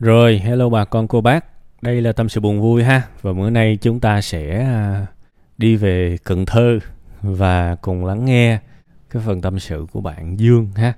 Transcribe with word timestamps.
Rồi, 0.00 0.38
hello 0.38 0.68
bà 0.68 0.84
con 0.84 1.08
cô 1.08 1.20
bác. 1.20 1.44
Đây 1.82 2.00
là 2.00 2.12
tâm 2.12 2.28
sự 2.28 2.40
buồn 2.40 2.60
vui 2.60 2.84
ha. 2.84 3.02
Và 3.22 3.32
bữa 3.32 3.50
nay 3.50 3.78
chúng 3.80 4.00
ta 4.00 4.20
sẽ 4.20 4.64
à, 4.64 5.06
đi 5.58 5.76
về 5.76 6.16
Cần 6.24 6.46
Thơ 6.46 6.78
và 7.22 7.74
cùng 7.74 8.04
lắng 8.04 8.24
nghe 8.24 8.58
cái 9.10 9.22
phần 9.26 9.40
tâm 9.40 9.58
sự 9.58 9.86
của 9.92 10.00
bạn 10.00 10.40
Dương 10.40 10.68
ha. 10.74 10.92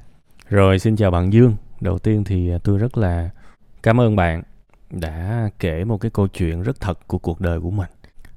Rồi, 0.49 0.79
xin 0.79 0.97
chào 0.97 1.11
bạn 1.11 1.33
Dương. 1.33 1.57
Đầu 1.81 1.99
tiên 1.99 2.25
thì 2.25 2.51
tôi 2.65 2.79
rất 2.79 2.99
là 2.99 3.31
cảm 3.83 4.01
ơn 4.01 4.17
bạn 4.17 4.43
đã 4.91 5.49
kể 5.59 5.85
một 5.85 5.99
cái 5.99 6.11
câu 6.11 6.29
chuyện 6.29 6.63
rất 6.63 6.81
thật 6.81 7.07
của 7.07 7.19
cuộc 7.19 7.41
đời 7.41 7.61
của 7.61 7.71
mình. 7.71 7.91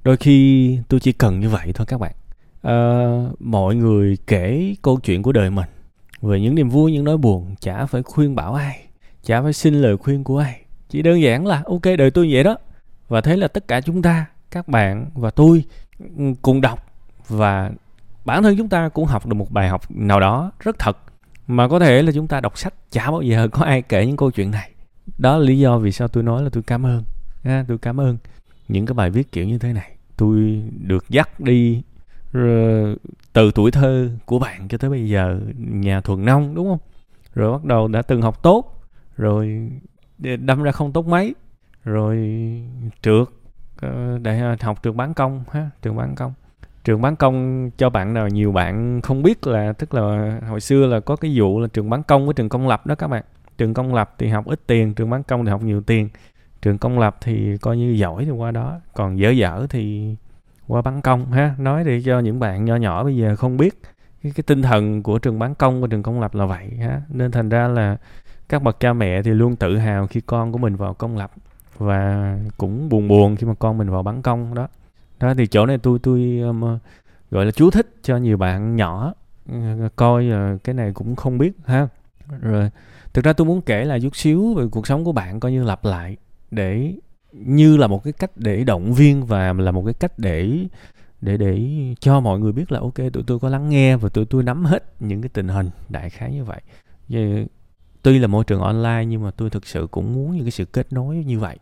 Đôi 0.03 0.17
khi 0.17 0.79
tôi 0.89 0.99
chỉ 0.99 1.11
cần 1.11 1.39
như 1.39 1.49
vậy 1.49 1.71
thôi 1.73 1.87
các 1.89 1.99
bạn. 1.99 2.13
À, 2.61 2.75
mọi 3.39 3.75
người 3.75 4.17
kể 4.27 4.75
câu 4.81 4.99
chuyện 5.03 5.23
của 5.23 5.31
đời 5.31 5.49
mình 5.49 5.69
về 6.21 6.41
những 6.41 6.55
niềm 6.55 6.69
vui 6.69 6.91
những 6.91 7.03
nỗi 7.03 7.17
buồn 7.17 7.55
chả 7.59 7.85
phải 7.85 8.03
khuyên 8.03 8.35
bảo 8.35 8.53
ai 8.53 8.84
chả 9.25 9.41
phải 9.41 9.53
xin 9.53 9.73
lời 9.73 9.97
khuyên 9.97 10.23
của 10.23 10.37
ai. 10.37 10.61
Chỉ 10.89 11.01
đơn 11.01 11.21
giản 11.21 11.47
là 11.47 11.63
ok 11.65 11.81
đời 11.97 12.11
tôi 12.11 12.29
vậy 12.31 12.43
đó. 12.43 12.57
Và 13.07 13.21
thế 13.21 13.37
là 13.37 13.47
tất 13.47 13.67
cả 13.67 13.81
chúng 13.81 14.01
ta 14.01 14.25
các 14.51 14.67
bạn 14.67 15.05
và 15.13 15.29
tôi 15.29 15.63
ừ, 15.99 16.23
cùng 16.41 16.61
đọc. 16.61 16.87
Và 17.27 17.71
bản 18.25 18.43
thân 18.43 18.57
chúng 18.57 18.69
ta 18.69 18.89
cũng 18.89 19.05
học 19.05 19.25
được 19.25 19.33
một 19.33 19.51
bài 19.51 19.69
học 19.69 19.91
nào 19.91 20.19
đó 20.19 20.51
rất 20.59 20.79
thật. 20.79 20.97
Mà 21.47 21.67
có 21.67 21.79
thể 21.79 22.01
là 22.01 22.11
chúng 22.11 22.27
ta 22.27 22.41
đọc 22.41 22.57
sách 22.57 22.73
chả 22.91 23.11
bao 23.11 23.21
giờ 23.21 23.47
có 23.47 23.65
ai 23.65 23.81
kể 23.81 24.05
những 24.05 24.17
câu 24.17 24.31
chuyện 24.31 24.51
này. 24.51 24.71
Đó 25.17 25.37
là 25.37 25.45
lý 25.45 25.59
do 25.59 25.77
vì 25.77 25.91
sao 25.91 26.07
tôi 26.07 26.23
nói 26.23 26.43
là 26.43 26.49
tôi 26.49 26.63
cảm 26.63 26.85
ơn. 26.85 27.03
À, 27.43 27.65
tôi 27.67 27.77
cảm 27.77 27.99
ơn 27.99 28.17
những 28.67 28.85
cái 28.85 28.93
bài 28.93 29.09
viết 29.09 29.31
kiểu 29.31 29.45
như 29.45 29.57
thế 29.57 29.73
này. 29.73 29.91
Tôi 30.17 30.61
được 30.81 31.09
dắt 31.09 31.39
đi 31.39 31.81
từ 33.33 33.51
tuổi 33.55 33.71
thơ 33.71 34.09
của 34.25 34.39
bạn 34.39 34.67
cho 34.67 34.77
tới 34.77 34.89
bây 34.89 35.09
giờ 35.09 35.39
nhà 35.57 36.01
thuần 36.01 36.25
nông 36.25 36.55
đúng 36.55 36.67
không? 36.67 36.79
Rồi 37.35 37.51
bắt 37.51 37.63
đầu 37.63 37.87
đã 37.87 38.01
từng 38.01 38.21
học 38.21 38.43
tốt 38.43 38.74
rồi 39.17 39.71
đâm 40.19 40.63
ra 40.63 40.71
không 40.71 40.91
tốt 40.91 41.07
mấy. 41.07 41.35
Rồi 41.83 42.17
trượt 43.01 43.27
để 43.81 43.89
đại 44.21 44.39
ờ, 44.39 44.55
học 44.61 44.83
trường 44.83 44.97
bán 44.97 45.13
công 45.13 45.43
ha 45.51 45.69
trường 45.81 45.95
bán 45.95 46.15
công. 46.15 46.33
Trường 46.83 47.01
bán 47.01 47.15
công 47.15 47.69
cho 47.77 47.89
bạn 47.89 48.13
nào 48.13 48.27
nhiều 48.27 48.51
bạn 48.51 49.01
không 49.01 49.23
biết 49.23 49.47
là 49.47 49.73
tức 49.73 49.93
là 49.93 50.39
hồi 50.49 50.59
xưa 50.59 50.87
là 50.87 50.99
có 50.99 51.15
cái 51.15 51.39
vụ 51.39 51.59
là 51.59 51.67
trường 51.73 51.89
bán 51.89 52.03
công 52.03 52.25
với 52.25 52.33
trường 52.33 52.49
công 52.49 52.67
lập 52.67 52.87
đó 52.87 52.95
các 52.95 53.07
bạn. 53.07 53.23
Trường 53.57 53.73
công 53.73 53.93
lập 53.93 54.15
thì 54.17 54.27
học 54.27 54.45
ít 54.45 54.59
tiền 54.67 54.93
trường 54.93 55.09
bán 55.09 55.23
công 55.23 55.45
thì 55.45 55.51
học 55.51 55.63
nhiều 55.63 55.81
tiền. 55.81 56.09
Trường 56.61 56.77
công 56.77 56.99
lập 56.99 57.17
thì 57.21 57.57
coi 57.57 57.77
như 57.77 57.91
giỏi 57.91 58.25
thì 58.25 58.31
qua 58.31 58.51
đó. 58.51 58.79
Còn 58.93 59.19
dở 59.19 59.29
dở 59.29 59.67
thì 59.69 60.15
qua 60.67 60.81
bán 60.81 61.01
công 61.01 61.31
ha. 61.31 61.55
Nói 61.57 61.83
để 61.83 62.01
cho 62.05 62.19
những 62.19 62.39
bạn 62.39 62.65
nhỏ 62.65 62.75
nhỏ 62.75 63.03
bây 63.03 63.17
giờ 63.17 63.35
không 63.35 63.57
biết 63.57 63.81
cái, 64.23 64.31
cái 64.35 64.43
tinh 64.47 64.61
thần 64.61 65.03
của 65.03 65.19
trường 65.19 65.39
bán 65.39 65.55
công 65.55 65.81
và 65.81 65.87
trường 65.91 66.03
công 66.03 66.21
lập 66.21 66.35
là 66.35 66.45
vậy 66.45 66.69
ha. 66.79 67.01
Nên 67.09 67.31
thành 67.31 67.49
ra 67.49 67.67
là 67.67 67.97
các 68.49 68.63
bậc 68.63 68.79
cha 68.79 68.93
mẹ 68.93 69.21
thì 69.21 69.31
luôn 69.31 69.55
tự 69.55 69.77
hào 69.77 70.07
khi 70.07 70.21
con 70.21 70.51
của 70.51 70.57
mình 70.57 70.75
vào 70.75 70.93
công 70.93 71.17
lập 71.17 71.31
và 71.77 72.37
cũng 72.57 72.89
buồn 72.89 73.07
buồn 73.07 73.35
khi 73.35 73.47
mà 73.47 73.53
con 73.53 73.77
mình 73.77 73.89
vào 73.89 74.03
bán 74.03 74.21
công 74.21 74.53
đó. 74.53 74.67
Đó 75.19 75.33
thì 75.37 75.47
chỗ 75.47 75.65
này 75.65 75.77
tôi 75.77 75.99
tôi 76.03 76.39
um, 76.43 76.61
gọi 77.31 77.45
là 77.45 77.51
chú 77.51 77.71
thích 77.71 77.95
cho 78.03 78.17
nhiều 78.17 78.37
bạn 78.37 78.75
nhỏ 78.75 79.13
uh, 79.51 79.95
coi 79.95 80.27
uh, 80.27 80.63
cái 80.63 80.75
này 80.75 80.91
cũng 80.93 81.15
không 81.15 81.37
biết 81.37 81.51
ha. 81.65 81.87
Rồi 82.41 82.69
thực 83.13 83.25
ra 83.25 83.33
tôi 83.33 83.47
muốn 83.47 83.61
kể 83.61 83.85
là 83.85 83.99
chút 83.99 84.15
xíu 84.15 84.53
về 84.53 84.65
cuộc 84.71 84.87
sống 84.87 85.03
của 85.03 85.11
bạn 85.11 85.39
coi 85.39 85.51
như 85.51 85.63
lặp 85.63 85.85
lại 85.85 86.17
để 86.51 86.93
như 87.31 87.77
là 87.77 87.87
một 87.87 88.03
cái 88.03 88.13
cách 88.13 88.31
để 88.35 88.63
động 88.63 88.93
viên 88.93 89.25
và 89.25 89.53
là 89.53 89.71
một 89.71 89.83
cái 89.85 89.93
cách 89.93 90.19
để 90.19 90.67
để 91.21 91.37
để 91.37 91.61
cho 91.99 92.19
mọi 92.19 92.39
người 92.39 92.51
biết 92.51 92.71
là 92.71 92.79
ok 92.79 92.95
tụi 93.13 93.23
tôi 93.27 93.39
có 93.39 93.49
lắng 93.49 93.69
nghe 93.69 93.97
và 93.97 94.09
tụi 94.09 94.25
tôi 94.25 94.43
nắm 94.43 94.65
hết 94.65 94.83
những 94.99 95.21
cái 95.21 95.29
tình 95.29 95.47
hình 95.47 95.69
đại 95.89 96.09
khái 96.09 96.31
như 96.31 96.43
vậy. 96.43 96.61
Vậy 97.09 97.47
tuy 98.05 98.19
là 98.19 98.27
môi 98.27 98.43
trường 98.43 98.61
online 98.61 99.05
nhưng 99.05 99.23
mà 99.23 99.31
tôi 99.31 99.49
thực 99.49 99.65
sự 99.65 99.87
cũng 99.91 100.13
muốn 100.13 100.35
những 100.35 100.43
cái 100.43 100.51
sự 100.51 100.65
kết 100.65 100.93
nối 100.93 101.15
như 101.15 101.39
vậy. 101.39 101.57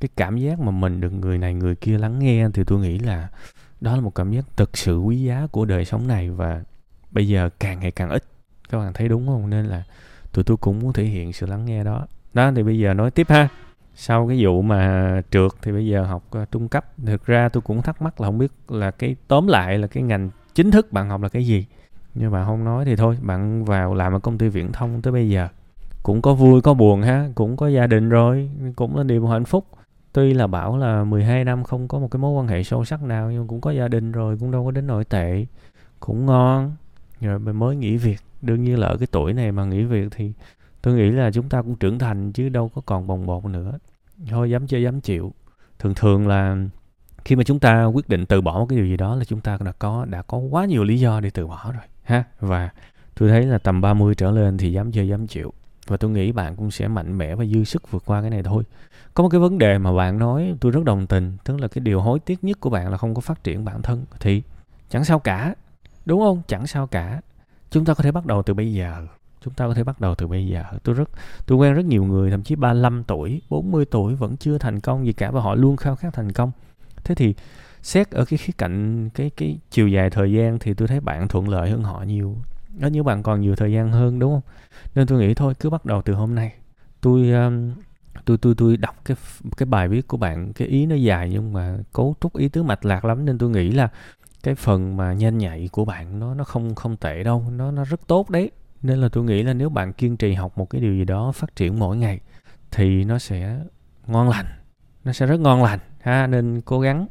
Cái 0.00 0.08
cảm 0.16 0.36
giác 0.36 0.60
mà 0.60 0.70
mình 0.70 1.00
được 1.00 1.10
người 1.10 1.38
này 1.38 1.54
người 1.54 1.74
kia 1.74 1.98
lắng 1.98 2.18
nghe 2.18 2.48
thì 2.54 2.64
tôi 2.64 2.80
nghĩ 2.80 2.98
là 2.98 3.28
đó 3.80 3.94
là 3.94 4.00
một 4.00 4.14
cảm 4.14 4.32
giác 4.32 4.44
thực 4.56 4.76
sự 4.76 4.98
quý 4.98 5.22
giá 5.22 5.46
của 5.50 5.64
đời 5.64 5.84
sống 5.84 6.06
này 6.06 6.30
và 6.30 6.62
bây 7.10 7.28
giờ 7.28 7.50
càng 7.60 7.80
ngày 7.80 7.90
càng 7.90 8.10
ít. 8.10 8.24
Các 8.68 8.78
bạn 8.78 8.92
thấy 8.92 9.08
đúng 9.08 9.26
không? 9.26 9.50
Nên 9.50 9.66
là 9.66 9.82
tụi 10.32 10.44
tôi 10.44 10.56
cũng 10.56 10.78
muốn 10.78 10.92
thể 10.92 11.04
hiện 11.04 11.32
sự 11.32 11.46
lắng 11.46 11.64
nghe 11.64 11.84
đó. 11.84 12.06
Đó 12.34 12.52
thì 12.56 12.62
bây 12.62 12.78
giờ 12.78 12.94
nói 12.94 13.10
tiếp 13.10 13.26
ha. 13.28 13.48
Sau 13.94 14.28
cái 14.28 14.44
vụ 14.44 14.62
mà 14.62 15.22
trượt 15.30 15.52
thì 15.62 15.72
bây 15.72 15.86
giờ 15.86 16.04
học 16.04 16.24
uh, 16.42 16.50
trung 16.50 16.68
cấp. 16.68 16.86
Thực 17.06 17.26
ra 17.26 17.48
tôi 17.48 17.60
cũng 17.60 17.82
thắc 17.82 18.02
mắc 18.02 18.20
là 18.20 18.28
không 18.28 18.38
biết 18.38 18.52
là 18.68 18.90
cái 18.90 19.16
tóm 19.28 19.46
lại 19.46 19.78
là 19.78 19.86
cái 19.86 20.02
ngành 20.02 20.30
chính 20.54 20.70
thức 20.70 20.92
bạn 20.92 21.08
học 21.08 21.22
là 21.22 21.28
cái 21.28 21.46
gì. 21.46 21.66
Nhưng 22.14 22.30
mà 22.30 22.44
không 22.44 22.64
nói 22.64 22.84
thì 22.84 22.96
thôi 22.96 23.18
bạn 23.22 23.64
vào 23.64 23.94
làm 23.94 24.12
ở 24.12 24.18
công 24.18 24.38
ty 24.38 24.48
viễn 24.48 24.72
thông 24.72 25.02
tới 25.02 25.12
bây 25.12 25.28
giờ 25.30 25.48
cũng 26.02 26.22
có 26.22 26.34
vui, 26.34 26.60
có 26.60 26.74
buồn 26.74 27.02
ha, 27.02 27.28
cũng 27.34 27.56
có 27.56 27.68
gia 27.68 27.86
đình 27.86 28.08
rồi, 28.08 28.50
cũng 28.76 28.96
là 28.96 29.02
điều 29.02 29.26
hạnh 29.26 29.44
phúc. 29.44 29.66
Tuy 30.12 30.34
là 30.34 30.46
bảo 30.46 30.78
là 30.78 31.04
12 31.04 31.44
năm 31.44 31.64
không 31.64 31.88
có 31.88 31.98
một 31.98 32.08
cái 32.10 32.20
mối 32.20 32.32
quan 32.32 32.48
hệ 32.48 32.62
sâu 32.62 32.84
sắc 32.84 33.02
nào, 33.02 33.30
nhưng 33.30 33.48
cũng 33.48 33.60
có 33.60 33.70
gia 33.70 33.88
đình 33.88 34.12
rồi, 34.12 34.36
cũng 34.40 34.50
đâu 34.50 34.64
có 34.64 34.70
đến 34.70 34.86
nội 34.86 35.04
tệ. 35.04 35.46
Cũng 36.00 36.26
ngon. 36.26 36.72
Rồi 37.20 37.38
mới 37.38 37.76
nghỉ 37.76 37.96
việc. 37.96 38.18
Đương 38.42 38.64
nhiên 38.64 38.78
là 38.78 38.86
ở 38.86 38.96
cái 38.96 39.06
tuổi 39.10 39.32
này 39.32 39.52
mà 39.52 39.64
nghỉ 39.64 39.84
việc 39.84 40.08
thì 40.10 40.32
tôi 40.82 40.94
nghĩ 40.94 41.10
là 41.10 41.30
chúng 41.30 41.48
ta 41.48 41.62
cũng 41.62 41.76
trưởng 41.76 41.98
thành 41.98 42.32
chứ 42.32 42.48
đâu 42.48 42.70
có 42.74 42.82
còn 42.86 43.06
bồng 43.06 43.26
bột 43.26 43.44
nữa. 43.44 43.78
Thôi 44.30 44.50
dám 44.50 44.66
chơi, 44.66 44.82
dám 44.82 45.00
chịu. 45.00 45.32
Thường 45.78 45.94
thường 45.94 46.28
là 46.28 46.56
khi 47.24 47.36
mà 47.36 47.44
chúng 47.44 47.58
ta 47.58 47.84
quyết 47.84 48.08
định 48.08 48.26
từ 48.26 48.40
bỏ 48.40 48.66
cái 48.68 48.78
điều 48.78 48.86
gì 48.86 48.96
đó 48.96 49.14
là 49.14 49.24
chúng 49.24 49.40
ta 49.40 49.58
đã 49.64 49.72
có 49.72 50.04
đã 50.04 50.22
có 50.22 50.38
quá 50.38 50.64
nhiều 50.64 50.84
lý 50.84 51.00
do 51.00 51.20
để 51.20 51.30
từ 51.30 51.46
bỏ 51.46 51.72
rồi, 51.72 51.82
ha? 52.02 52.24
Và 52.40 52.70
tôi 53.18 53.28
thấy 53.28 53.46
là 53.46 53.58
tầm 53.58 53.80
30 53.80 54.14
trở 54.14 54.30
lên 54.30 54.58
thì 54.58 54.72
dám 54.72 54.92
chơi, 54.92 55.08
dám 55.08 55.26
chịu 55.26 55.52
và 55.88 55.96
tôi 55.96 56.10
nghĩ 56.10 56.32
bạn 56.32 56.56
cũng 56.56 56.70
sẽ 56.70 56.88
mạnh 56.88 57.18
mẽ 57.18 57.34
và 57.34 57.44
dư 57.44 57.64
sức 57.64 57.90
vượt 57.90 58.02
qua 58.06 58.20
cái 58.20 58.30
này 58.30 58.42
thôi. 58.42 58.64
Có 59.14 59.22
một 59.22 59.28
cái 59.28 59.40
vấn 59.40 59.58
đề 59.58 59.78
mà 59.78 59.92
bạn 59.92 60.18
nói, 60.18 60.54
tôi 60.60 60.72
rất 60.72 60.84
đồng 60.84 61.06
tình, 61.06 61.36
tức 61.44 61.60
là 61.60 61.68
cái 61.68 61.80
điều 61.80 62.00
hối 62.00 62.18
tiếc 62.18 62.44
nhất 62.44 62.60
của 62.60 62.70
bạn 62.70 62.90
là 62.90 62.96
không 62.96 63.14
có 63.14 63.20
phát 63.20 63.44
triển 63.44 63.64
bản 63.64 63.82
thân. 63.82 64.04
Thì 64.20 64.42
chẳng 64.90 65.04
sao 65.04 65.18
cả, 65.18 65.54
đúng 66.06 66.20
không? 66.20 66.42
Chẳng 66.46 66.66
sao 66.66 66.86
cả. 66.86 67.20
Chúng 67.70 67.84
ta 67.84 67.94
có 67.94 68.02
thể 68.02 68.12
bắt 68.12 68.26
đầu 68.26 68.42
từ 68.42 68.54
bây 68.54 68.72
giờ. 68.72 69.06
Chúng 69.44 69.54
ta 69.54 69.66
có 69.68 69.74
thể 69.74 69.84
bắt 69.84 70.00
đầu 70.00 70.14
từ 70.14 70.26
bây 70.26 70.46
giờ. 70.46 70.64
Tôi 70.82 70.94
rất, 70.94 71.10
tôi 71.46 71.58
quen 71.58 71.74
rất 71.74 71.84
nhiều 71.84 72.04
người, 72.04 72.30
thậm 72.30 72.42
chí 72.42 72.54
35 72.54 73.04
tuổi 73.04 73.42
40 73.50 73.84
tuổi 73.84 74.14
vẫn 74.14 74.36
chưa 74.36 74.58
thành 74.58 74.80
công 74.80 75.06
gì 75.06 75.12
cả 75.12 75.30
và 75.30 75.40
họ 75.40 75.54
luôn 75.54 75.76
khao 75.76 75.96
khát 75.96 76.14
thành 76.14 76.32
công. 76.32 76.50
Thế 77.04 77.14
thì 77.14 77.34
xét 77.82 78.10
ở 78.10 78.24
cái 78.24 78.38
khía 78.38 78.52
cạnh, 78.58 79.08
cái 79.14 79.30
cái 79.36 79.58
chiều 79.70 79.88
dài 79.88 80.10
thời 80.10 80.32
gian 80.32 80.58
thì 80.58 80.74
tôi 80.74 80.88
thấy 80.88 81.00
bạn 81.00 81.28
thuận 81.28 81.48
lợi 81.48 81.70
hơn 81.70 81.82
họ 81.82 82.04
nhiều 82.06 82.36
đó 82.76 82.88
như 82.88 83.02
bạn 83.02 83.22
còn 83.22 83.40
nhiều 83.40 83.56
thời 83.56 83.72
gian 83.72 83.92
hơn 83.92 84.18
đúng 84.18 84.32
không? 84.32 84.52
Nên 84.94 85.06
tôi 85.06 85.18
nghĩ 85.18 85.34
thôi 85.34 85.54
cứ 85.60 85.70
bắt 85.70 85.84
đầu 85.84 86.02
từ 86.02 86.14
hôm 86.14 86.34
nay. 86.34 86.52
Tôi 87.00 87.30
um, 87.30 87.72
tôi 88.24 88.38
tôi 88.38 88.54
tôi 88.58 88.76
đọc 88.76 88.96
cái 89.04 89.16
cái 89.56 89.66
bài 89.66 89.88
viết 89.88 90.08
của 90.08 90.16
bạn 90.16 90.52
cái 90.52 90.68
ý 90.68 90.86
nó 90.86 90.94
dài 90.94 91.30
nhưng 91.32 91.52
mà 91.52 91.78
cấu 91.92 92.14
trúc 92.20 92.36
ý 92.36 92.48
tứ 92.48 92.62
mạch 92.62 92.84
lạc 92.84 93.04
lắm 93.04 93.24
nên 93.24 93.38
tôi 93.38 93.50
nghĩ 93.50 93.70
là 93.70 93.88
cái 94.42 94.54
phần 94.54 94.96
mà 94.96 95.12
nhanh 95.12 95.38
nhạy 95.38 95.68
của 95.72 95.84
bạn 95.84 96.18
nó 96.18 96.34
nó 96.34 96.44
không 96.44 96.74
không 96.74 96.96
tệ 96.96 97.24
đâu 97.24 97.44
nó 97.50 97.70
nó 97.70 97.84
rất 97.84 98.06
tốt 98.06 98.30
đấy. 98.30 98.50
Nên 98.82 98.98
là 98.98 99.08
tôi 99.08 99.24
nghĩ 99.24 99.42
là 99.42 99.52
nếu 99.52 99.68
bạn 99.68 99.92
kiên 99.92 100.16
trì 100.16 100.32
học 100.34 100.58
một 100.58 100.70
cái 100.70 100.80
điều 100.80 100.94
gì 100.94 101.04
đó 101.04 101.32
phát 101.32 101.56
triển 101.56 101.78
mỗi 101.78 101.96
ngày 101.96 102.20
thì 102.70 103.04
nó 103.04 103.18
sẽ 103.18 103.60
ngon 104.06 104.28
lành 104.28 104.46
nó 105.04 105.12
sẽ 105.12 105.26
rất 105.26 105.40
ngon 105.40 105.62
lành 105.62 105.78
ha? 106.00 106.26
Nên 106.26 106.60
cố 106.60 106.80
gắng. 106.80 107.06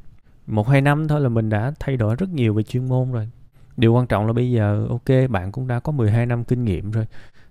Một 0.48 0.68
hai 0.68 0.82
năm 0.82 1.08
thôi 1.08 1.22
là 1.22 1.30
mình 1.30 1.50
đã 1.50 1.72
thay 1.80 1.98
đổi 1.98 2.16
rất 2.16 2.30
nhiều 2.30 2.54
về 2.54 2.64
chuyên 2.64 2.90
môn 2.90 3.12
rồi 3.12 3.30
điều 3.78 3.94
quan 3.94 4.08
trọng 4.08 4.28
là 4.28 4.34
bây 4.34 4.52
giờ, 4.52 4.88
ok, 4.90 5.30
bạn 5.30 5.52
cũng 5.52 5.68
đã 5.68 5.80
có 5.80 5.92
12 5.92 6.26
năm 6.26 6.44
kinh 6.44 6.66
nghiệm 6.66 6.92
rồi. 6.92 7.06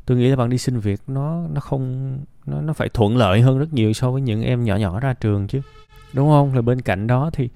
Tôi 0.06 0.18
nghĩ 0.18 0.28
là 0.28 0.36
bạn 0.36 0.50
đi 0.50 0.58
xin 0.58 0.78
việc 0.78 1.00
nó 1.06 1.48
nó 1.52 1.60
không, 1.60 2.16
nó 2.46 2.60
nó 2.60 2.72
phải 2.72 2.88
thuận 2.88 3.16
lợi 3.16 3.40
hơn 3.40 3.58
rất 3.58 3.72
nhiều 3.72 3.92
so 3.92 4.10
với 4.10 4.22
những 4.22 4.42
em 4.42 4.64
nhỏ 4.64 4.76
nhỏ 4.76 5.00
ra 5.00 5.14
trường 5.14 5.46
chứ. 5.46 5.60
Đúng 6.12 6.28
không? 6.28 6.54
Là 6.54 6.62
bên 6.62 6.80
cạnh 6.80 7.06
đó 7.06 7.30
thì 7.32 7.48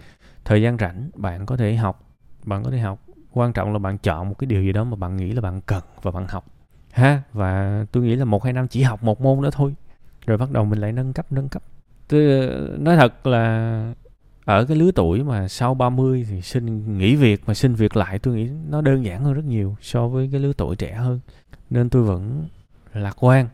thời 0.44 0.62
gian 0.62 0.76
rảnh 0.78 1.10
bạn 1.14 1.46
có 1.46 1.56
thể 1.56 1.76
học, 1.76 2.02
bạn 2.44 2.62
có 2.62 2.70
thể 2.70 2.78
học. 2.78 2.98
Quan 3.32 3.52
trọng 3.52 3.72
là 3.72 3.78
bạn 3.78 3.98
chọn 3.98 4.28
một 4.28 4.34
cái 4.38 4.46
điều 4.46 4.62
gì 4.62 4.72
đó 4.72 4.84
mà 4.84 4.96
bạn 4.96 5.16
nghĩ 5.16 5.32
là 5.32 5.40
bạn 5.40 5.60
cần 5.60 5.82
và 6.02 6.10
bạn 6.10 6.26
học. 6.28 6.44
Ha, 6.92 7.22
và 7.32 7.84
tôi 7.92 8.02
nghĩ 8.02 8.16
là 8.16 8.24
một 8.24 8.44
hai 8.44 8.52
năm 8.52 8.68
chỉ 8.68 8.82
học 8.82 9.02
một 9.02 9.20
môn 9.20 9.42
đó 9.42 9.50
thôi. 9.52 9.74
Rồi 10.26 10.38
bắt 10.38 10.50
đầu 10.50 10.64
mình 10.64 10.78
lại 10.78 10.92
nâng 10.92 11.12
cấp 11.12 11.26
nâng 11.32 11.48
cấp. 11.48 11.62
Tôi 12.08 12.40
ờ, 12.40 12.76
nói 12.78 12.96
thật 12.96 13.26
là 13.26 13.94
ở 14.44 14.64
cái 14.64 14.76
lứa 14.76 14.90
tuổi 14.94 15.22
mà 15.22 15.48
sau 15.48 15.74
30 15.74 16.26
thì 16.30 16.42
xin 16.42 16.98
nghỉ 16.98 17.16
việc 17.16 17.42
mà 17.46 17.54
xin 17.54 17.74
việc 17.74 17.96
lại, 17.96 18.18
tôi 18.18 18.34
nghĩ 18.34 18.50
nó 18.68 18.80
đơn 18.80 19.04
giản 19.04 19.24
hơn 19.24 19.34
rất 19.34 19.44
nhiều 19.44 19.76
so 19.80 20.08
với 20.08 20.28
cái 20.32 20.40
lứa 20.40 20.52
tuổi 20.56 20.76
trẻ 20.76 20.94
hơn. 20.94 21.20
Nên 21.70 21.90
tôi 21.90 22.02
vẫn 22.02 22.48
lạc 22.94 23.24
quan 23.24 23.48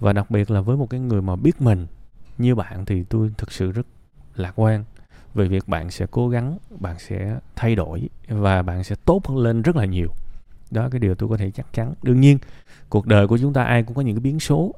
và 0.00 0.12
đặc 0.12 0.30
biệt 0.30 0.50
là 0.50 0.60
với 0.60 0.76
một 0.76 0.90
cái 0.90 1.00
người 1.00 1.22
mà 1.22 1.36
biết 1.36 1.60
mình 1.60 1.86
như 2.38 2.54
bạn 2.54 2.84
thì 2.84 3.02
tôi 3.02 3.30
thực 3.38 3.52
sự 3.52 3.72
rất 3.72 3.86
lạc 4.34 4.52
quan 4.56 4.84
về 5.34 5.48
việc 5.48 5.68
bạn 5.68 5.90
sẽ 5.90 6.06
cố 6.10 6.28
gắng, 6.28 6.58
bạn 6.78 6.98
sẽ 6.98 7.38
thay 7.56 7.74
đổi 7.74 8.08
và 8.28 8.62
bạn 8.62 8.84
sẽ 8.84 8.96
tốt 9.04 9.26
hơn 9.26 9.38
lên 9.38 9.62
rất 9.62 9.76
là 9.76 9.84
nhiều. 9.84 10.08
Đó 10.70 10.88
cái 10.90 11.00
điều 11.00 11.14
tôi 11.14 11.28
có 11.28 11.36
thể 11.36 11.50
chắc 11.50 11.72
chắn. 11.72 11.94
Đương 12.02 12.20
nhiên, 12.20 12.38
cuộc 12.88 13.06
đời 13.06 13.26
của 13.26 13.38
chúng 13.38 13.52
ta 13.52 13.64
ai 13.64 13.82
cũng 13.82 13.96
có 13.96 14.02
những 14.02 14.16
cái 14.16 14.20
biến 14.20 14.40
số 14.40 14.74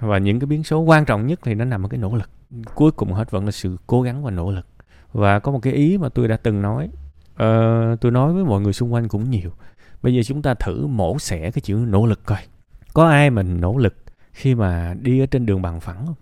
và 0.00 0.18
những 0.18 0.40
cái 0.40 0.46
biến 0.46 0.64
số 0.64 0.80
quan 0.80 1.04
trọng 1.04 1.26
nhất 1.26 1.40
thì 1.42 1.54
nó 1.54 1.64
nằm 1.64 1.86
ở 1.86 1.88
cái 1.88 1.98
nỗ 1.98 2.16
lực. 2.16 2.30
Cuối 2.74 2.90
cùng 2.90 3.12
hết 3.12 3.30
vẫn 3.30 3.44
là 3.44 3.50
sự 3.50 3.76
cố 3.86 4.02
gắng 4.02 4.24
và 4.24 4.30
nỗ 4.30 4.50
lực 4.50 4.66
và 5.12 5.38
có 5.38 5.52
một 5.52 5.58
cái 5.62 5.72
ý 5.72 5.98
mà 5.98 6.08
tôi 6.08 6.28
đã 6.28 6.36
từng 6.36 6.62
nói. 6.62 6.88
Uh, 7.32 8.00
tôi 8.00 8.12
nói 8.12 8.32
với 8.32 8.44
mọi 8.44 8.60
người 8.60 8.72
xung 8.72 8.92
quanh 8.92 9.08
cũng 9.08 9.30
nhiều. 9.30 9.50
Bây 10.02 10.14
giờ 10.14 10.22
chúng 10.22 10.42
ta 10.42 10.54
thử 10.54 10.86
mổ 10.86 11.18
xẻ 11.18 11.50
cái 11.50 11.60
chữ 11.62 11.74
nỗ 11.74 12.06
lực 12.06 12.20
coi. 12.24 12.38
Có 12.94 13.08
ai 13.08 13.30
mình 13.30 13.60
nỗ 13.60 13.78
lực 13.78 13.94
khi 14.32 14.54
mà 14.54 14.94
đi 15.00 15.20
ở 15.20 15.26
trên 15.26 15.46
đường 15.46 15.62
bằng 15.62 15.80
phẳng 15.80 16.06
không? 16.06 16.14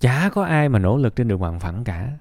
Chả 0.00 0.30
có 0.34 0.44
ai 0.44 0.68
mà 0.68 0.78
nỗ 0.78 0.96
lực 0.96 1.16
trên 1.16 1.28
đường 1.28 1.40
bằng 1.40 1.60
phẳng 1.60 1.84
cả. 1.84 2.12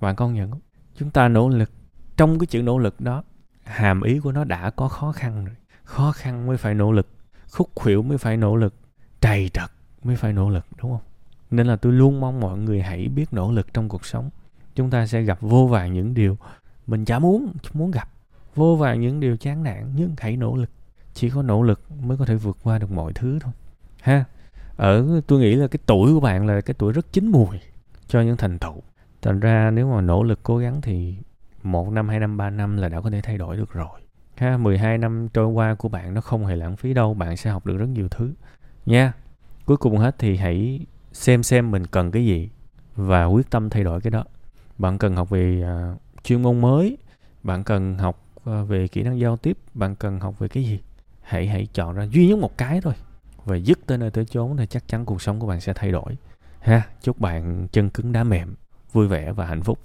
Bạn 0.00 0.16
con 0.16 0.34
nhận 0.34 0.50
không? 0.50 0.60
Chúng 0.96 1.10
ta 1.10 1.28
nỗ 1.28 1.48
lực 1.48 1.70
trong 2.16 2.38
cái 2.38 2.46
chữ 2.46 2.62
nỗ 2.62 2.78
lực 2.78 3.00
đó 3.00 3.22
hàm 3.64 4.02
ý 4.02 4.18
của 4.18 4.32
nó 4.32 4.44
đã 4.44 4.70
có 4.70 4.88
khó 4.88 5.12
khăn 5.12 5.44
rồi. 5.44 5.54
Khó 5.84 6.12
khăn 6.12 6.46
mới 6.46 6.56
phải 6.56 6.74
nỗ 6.74 6.92
lực 6.92 7.06
khúc 7.50 7.70
khuỷu 7.74 8.02
mới 8.02 8.18
phải 8.18 8.36
nỗ 8.36 8.56
lực 8.56 8.74
trầy 9.20 9.48
trật 9.48 9.70
mới 10.02 10.16
phải 10.16 10.32
nỗ 10.32 10.48
lực 10.50 10.66
đúng 10.82 10.90
không? 10.90 11.02
Nên 11.50 11.66
là 11.66 11.76
tôi 11.76 11.92
luôn 11.92 12.20
mong 12.20 12.40
mọi 12.40 12.58
người 12.58 12.82
hãy 12.82 13.08
biết 13.08 13.32
nỗ 13.32 13.52
lực 13.52 13.74
trong 13.74 13.88
cuộc 13.88 14.04
sống 14.04 14.30
chúng 14.74 14.90
ta 14.90 15.06
sẽ 15.06 15.22
gặp 15.22 15.38
vô 15.40 15.66
vàng 15.66 15.92
những 15.92 16.14
điều 16.14 16.36
mình 16.86 17.04
chả 17.04 17.18
muốn 17.18 17.52
muốn 17.74 17.90
gặp. 17.90 18.08
Vô 18.54 18.76
vàng 18.76 19.00
những 19.00 19.20
điều 19.20 19.36
chán 19.36 19.62
nản, 19.62 19.92
nhưng 19.96 20.14
hãy 20.18 20.36
nỗ 20.36 20.56
lực. 20.56 20.70
Chỉ 21.14 21.30
có 21.30 21.42
nỗ 21.42 21.62
lực 21.62 21.80
mới 22.02 22.16
có 22.16 22.24
thể 22.24 22.34
vượt 22.34 22.56
qua 22.62 22.78
được 22.78 22.92
mọi 22.92 23.12
thứ 23.12 23.38
thôi. 23.40 23.52
Ha, 24.00 24.24
ở, 24.76 25.20
tôi 25.26 25.40
nghĩ 25.40 25.54
là 25.54 25.66
cái 25.66 25.78
tuổi 25.86 26.14
của 26.14 26.20
bạn 26.20 26.46
là 26.46 26.60
cái 26.60 26.74
tuổi 26.78 26.92
rất 26.92 27.12
chín 27.12 27.26
mùi 27.26 27.60
cho 28.06 28.20
những 28.20 28.36
thành 28.36 28.58
tựu. 28.58 28.82
Thành 29.22 29.40
ra 29.40 29.70
nếu 29.70 29.92
mà 29.92 30.00
nỗ 30.00 30.22
lực 30.22 30.40
cố 30.42 30.58
gắng 30.58 30.80
thì 30.80 31.16
một 31.62 31.90
năm, 31.92 32.08
hai 32.08 32.20
năm, 32.20 32.36
ba 32.36 32.50
năm 32.50 32.76
là 32.76 32.88
đã 32.88 33.00
có 33.00 33.10
thể 33.10 33.20
thay 33.20 33.38
đổi 33.38 33.56
được 33.56 33.72
rồi. 33.72 34.00
Ha 34.36 34.56
12 34.56 34.98
năm 34.98 35.28
trôi 35.34 35.46
qua 35.46 35.74
của 35.74 35.88
bạn 35.88 36.14
nó 36.14 36.20
không 36.20 36.46
hề 36.46 36.56
lãng 36.56 36.76
phí 36.76 36.94
đâu, 36.94 37.14
bạn 37.14 37.36
sẽ 37.36 37.50
học 37.50 37.66
được 37.66 37.76
rất 37.76 37.88
nhiều 37.88 38.08
thứ. 38.08 38.32
Nha, 38.86 39.12
cuối 39.64 39.76
cùng 39.76 39.98
hết 39.98 40.14
thì 40.18 40.36
hãy 40.36 40.86
xem 41.12 41.42
xem 41.42 41.70
mình 41.70 41.86
cần 41.86 42.10
cái 42.10 42.24
gì 42.24 42.50
và 42.96 43.24
quyết 43.24 43.50
tâm 43.50 43.70
thay 43.70 43.84
đổi 43.84 44.00
cái 44.00 44.10
đó 44.10 44.24
bạn 44.80 44.98
cần 44.98 45.16
học 45.16 45.30
về 45.30 45.64
uh, 45.92 46.00
chuyên 46.24 46.42
môn 46.42 46.60
mới 46.60 46.98
bạn 47.42 47.64
cần 47.64 47.98
học 47.98 48.24
uh, 48.36 48.68
về 48.68 48.88
kỹ 48.88 49.02
năng 49.02 49.20
giao 49.20 49.36
tiếp 49.36 49.58
bạn 49.74 49.94
cần 49.94 50.20
học 50.20 50.38
về 50.38 50.48
cái 50.48 50.64
gì? 50.64 50.80
Hãy 51.22 51.46
hãy 51.46 51.68
chọn 51.72 51.94
ra 51.94 52.04
duy 52.04 52.28
nhất 52.28 52.38
một 52.38 52.58
cái 52.58 52.80
thôi. 52.80 52.94
Và 53.44 53.56
dứt 53.56 53.78
tới 53.86 53.98
nơi 53.98 54.10
tới 54.10 54.24
chốn 54.24 54.56
thì 54.56 54.66
chắc 54.66 54.88
chắn 54.88 55.04
cuộc 55.04 55.22
sống 55.22 55.40
của 55.40 55.46
bạn 55.46 55.60
sẽ 55.60 55.72
thay 55.72 55.92
đổi. 55.92 56.16
Ha 56.60 56.82
chúc 57.02 57.18
bạn 57.18 57.68
chân 57.72 57.90
cứng 57.90 58.12
đá 58.12 58.24
mềm 58.24 58.54
vui 58.92 59.08
vẻ 59.08 59.32
và 59.32 59.46
hạnh 59.46 59.62
phúc. 59.62 59.78